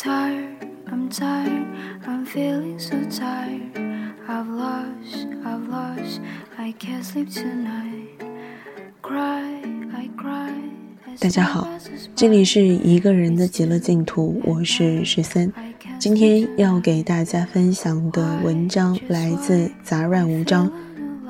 [0.00, 1.66] Tired, I'm tired,
[2.06, 3.76] I'm feeling so tired.
[4.28, 6.20] I've lost, I've lost,
[6.56, 8.06] I can't sleep tonight.
[9.02, 9.60] Cry,
[9.92, 10.52] I cry.
[11.18, 11.66] 大家好，
[12.14, 15.52] 这里是一个人的极乐净土，我是十三。
[15.98, 20.70] 今天要给大家分享的文章来自杂乱无章，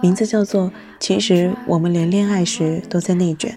[0.02, 0.66] 名字叫做
[1.00, 3.56] 《其实我们连恋爱时都在内卷》。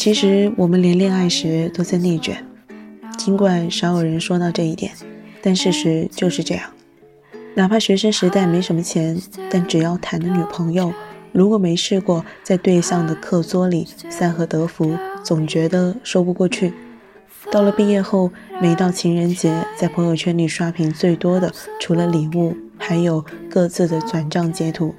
[0.00, 2.42] 其实我们连恋爱时都在内卷，
[3.18, 4.90] 尽管少有人说到这一点，
[5.42, 6.70] 但事实就是这样。
[7.54, 10.90] 哪怕学生时代没什么钱，但只要谈的女朋友，
[11.32, 16.72] 如果没试过在对象的课桌里赛贺德福，总觉得说不过去。
[17.52, 24.94] 到了毕业后，每到情人节，在朋友圈里刷屏最多的，除了礼物，还有各自的转账截图。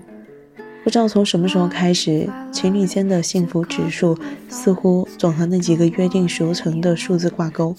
[0.83, 4.17] 不知道从什么时候开始，情侣间的幸福指数
[4.49, 7.75] 似乎总和那几个约定俗成的数字挂钩。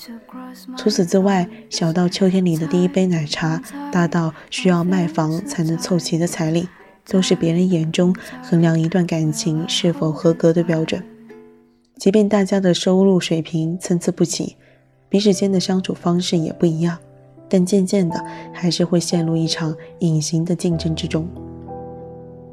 [0.76, 6.68] 除此之外，小到秋天里的第一杯奶茶，大到需要卖房才能凑齐的彩礼，
[7.08, 11.02] 都是别人眼中衡量一段感情是否合格的标准。
[11.96, 14.56] 即便大家的收入水平参差不齐，
[15.08, 16.98] 彼此间的相处方式也不一样，
[17.48, 21.26] 但渐渐的还是会陷入一场隐形的竞争之中。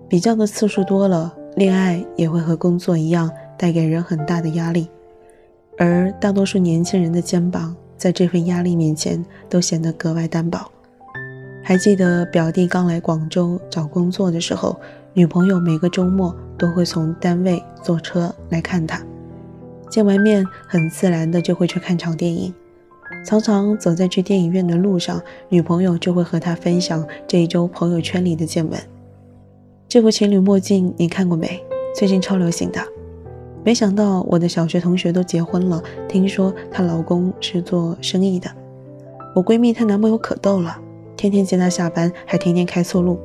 [0.09, 4.89] 比较的次数多了，恋爱也会和工作一样带给人很大的压力，
[5.77, 10.59] 而大多数年轻人的肩膀在这份压力面前都显得格外单薄。
[11.63, 14.75] 还记得表弟刚来广州找工作的时候，
[15.13, 18.99] 女朋友每个周末都会从单位坐车来看他，
[19.91, 22.51] 见完面很自然的就会去看场电影，
[23.23, 28.79] 常常走在去电影院的路上，女朋友就会和他分享这一周朋友圈里的见闻。
[29.89, 31.59] 这副情侣墨镜你看过没？
[31.95, 32.79] 最近超流行的。
[33.63, 38.47] 没想到我的小学同学都结婚了，听说她老公是做生意的。
[39.33, 40.79] 我闺蜜她男朋友可逗了，
[41.17, 43.17] 天天接她下班，还天天开错路。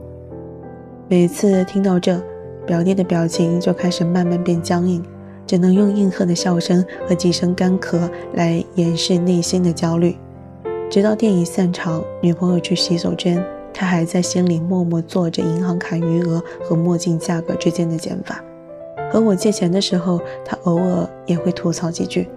[1.07, 2.19] 每次听到这，
[2.67, 5.05] 表弟的表情就开始慢慢变僵硬，
[5.47, 10.17] 只能用应和的笑声和几声干咳来掩饰内心的焦虑。
[10.89, 13.45] 直到电影散场，女朋友去洗手间。
[13.75, 18.43] 他还在心里默默做着银行卡余额和墨镜价格之间的减法。
[19.11, 22.29] 和我借钱的时候，他偶尔也会吐槽几句。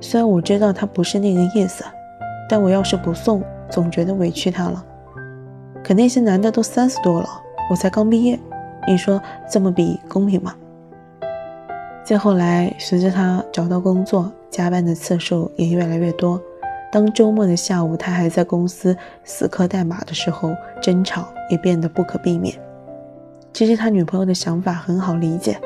[0.00, 1.84] 虽然我知道他不是那个意思，
[2.48, 4.84] 但我要是不送，总觉得委屈他了。
[5.84, 7.28] 可那些男的都三十多了，
[7.70, 8.38] 我才刚毕业，
[8.86, 9.20] 你说
[9.50, 10.54] 这么比公平吗？
[12.04, 16.40] 再后来，随着他找到工作，加班的次数也越来越多。
[16.90, 22.54] 当周末的下午，他还在公司死磕代码的时候，争吵也变得不可避免。
[23.52, 25.58] 其实他女朋友的想法很好理解，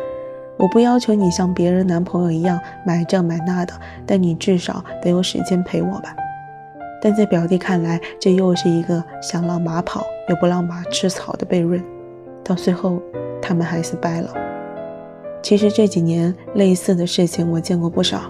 [0.56, 3.72] 我不要求你像别人男朋友一样买这买那的，
[4.06, 6.16] 但你至少得有时间陪我吧。
[7.00, 11.82] 但在表弟看来，这又是一个想让马跑又不让马吃草的悖论。
[12.44, 13.00] 到最后，
[13.40, 14.32] 他们还是掰了。
[15.42, 18.22] 其实这几年类似的事情我见过不少。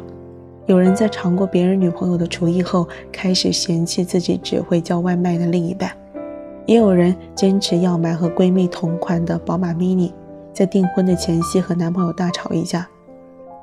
[0.66, 5.90] 有人在尝过别人女朋友的厨艺后，开始嫌弃自己只会叫外卖的另一半；
[6.66, 10.12] 也有人坚持要买和闺蜜同款的宝马 mini，
[10.52, 12.88] 在订婚的前夕和男朋友大吵一架。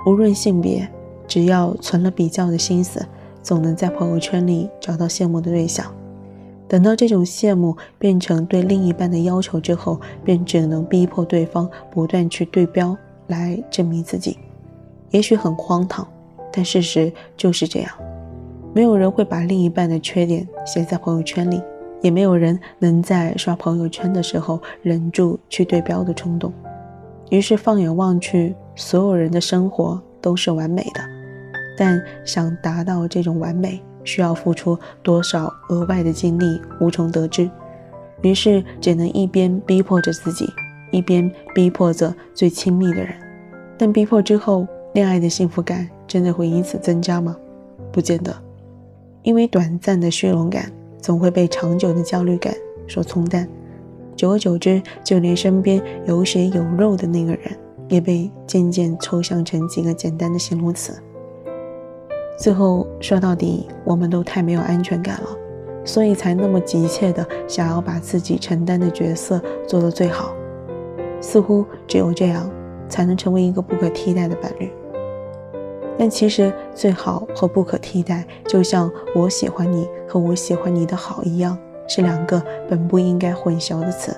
[0.06, 0.86] 无论性别，
[1.26, 3.06] 只要存了比较的心思，
[3.42, 5.86] 总能在朋友圈里找到羡慕的对象。
[6.68, 12.96] 等到这种羡慕变成对另一半的要求之后，便只能逼迫对方不断去对标
[13.28, 14.38] 来证明自己。
[15.12, 16.06] 也许很荒唐。
[16.52, 17.92] 但事实就是这样，
[18.74, 21.62] 没有人会把另一半的缺点写在朋友圈里，
[22.02, 26.52] 也没有人能在刷朋友圈的时候忍住去对标的冲动。
[27.30, 31.02] 于是放眼望去，所有人的生活都是完美的，
[31.78, 37.50] 但想达到这种完美，需要付出多少额外的精力，无从得知。
[38.22, 40.46] 于是只能一边逼迫着自己，
[40.92, 43.14] 一边逼迫着最亲密的人。
[43.78, 45.88] 但逼迫之后，恋爱的幸福感。
[46.10, 47.38] 真的会因此增加吗？
[47.92, 48.36] 不见得，
[49.22, 50.70] 因为短暂的虚荣感
[51.00, 52.54] 总会被长久的焦虑感
[52.88, 53.48] 所冲淡，
[54.16, 57.58] 久而久之，就连身边有血有肉的那个人，
[57.88, 61.00] 也被渐渐抽象成几个简单的形容词。
[62.38, 65.30] 最后说到底，我们都太没有安全感了，
[65.86, 70.34] 所以才那么急切的想要把自己承担的角色做得最好，
[71.22, 72.50] 似乎只有这样，
[72.88, 74.72] 才能成为一个不可替代的伴侣。
[76.00, 81.58] 但其实，最好和不可替代，就像我喜欢你和我喜欢你的好一样，
[81.90, 84.16] 是两个本不应该混淆的词。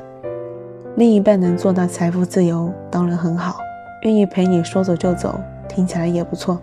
[0.95, 3.57] 另一半能做到财富自由，当然很好，
[4.03, 6.61] 愿意陪你说走就走，听起来也不错。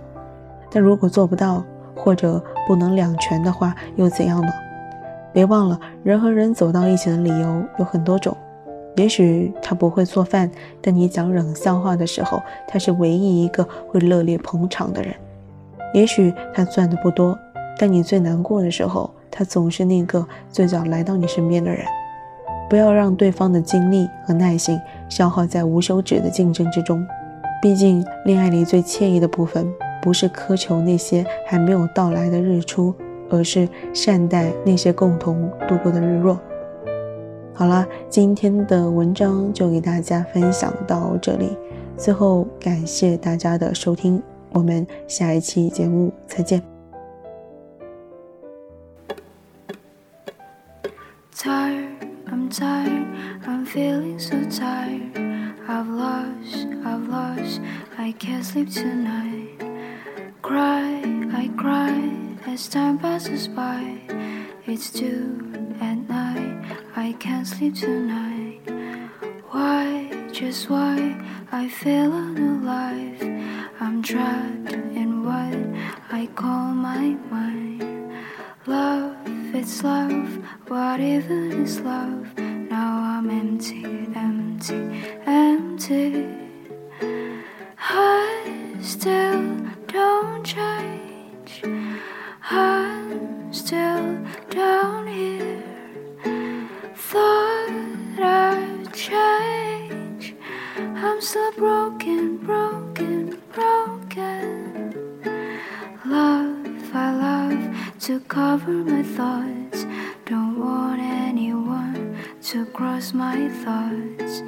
[0.71, 1.65] 但如果做不到，
[1.97, 4.53] 或者不能两全的话，又怎样呢？
[5.33, 8.37] 别忘了，人和人走到一起的理由有很多种。
[8.99, 10.51] 也许他不会做饭，
[10.83, 15.15] 但你讲冷笑话的时候，他是唯一一个会热烈捧场的人。
[15.95, 17.39] 也许他赚的不多，
[17.79, 21.85] 但你最难过的时候，他总是那个最早来到你身边的人。
[22.69, 24.77] 不要让对方的精力和耐心
[25.09, 27.07] 消耗在无休止的竞争之中。
[27.63, 29.73] 毕竟，恋爱里最惬意的部分，
[30.03, 32.93] 不是苛求那些还没有到来的日出，
[33.31, 36.37] 而是善待那些共同度过的日落。
[37.59, 41.59] 好了，今天的文章就给大家分享到这里。
[41.97, 44.23] 最后，感谢大家的收听，
[44.53, 46.63] 我们下一期节目再见。
[67.09, 68.61] I can't sleep tonight.
[69.49, 71.17] Why, just why
[71.51, 73.23] I feel unalive?
[73.81, 75.57] I'm trapped in what
[76.13, 78.13] I call my mind.
[78.67, 79.17] Love,
[79.55, 82.37] it's love, what even is love?
[82.37, 86.29] Now I'm empty, empty, empty.
[87.79, 89.48] I still
[108.59, 109.87] cover my thoughts.
[110.25, 114.43] Don't want anyone to cross my thoughts.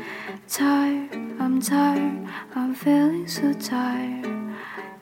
[0.48, 2.26] Tired, I'm tired,
[2.56, 4.26] I'm feeling so tired.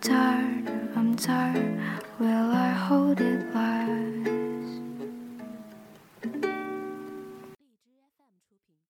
[0.03, 1.81] Tired, I'm tired.
[2.19, 4.18] Will I hold it live?